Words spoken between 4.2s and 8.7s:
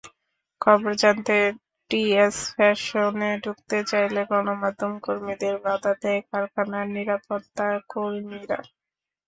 গণমাধ্যমের কর্মীদের বাধা দেন কারখানার নিরাপত্তাকর্মীরা।